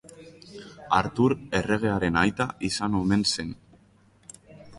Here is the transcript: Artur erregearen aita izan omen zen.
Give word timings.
Artur 0.99 1.35
erregearen 1.59 2.17
aita 2.23 2.49
izan 2.71 2.97
omen 3.03 3.27
zen. 3.37 3.53